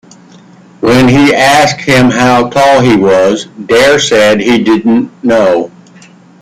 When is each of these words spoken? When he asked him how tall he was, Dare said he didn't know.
When 0.79 1.07
he 1.07 1.31
asked 1.31 1.81
him 1.81 2.09
how 2.09 2.49
tall 2.49 2.81
he 2.81 2.95
was, 2.95 3.45
Dare 3.63 3.99
said 3.99 4.39
he 4.41 4.63
didn't 4.63 5.11
know. 5.23 5.69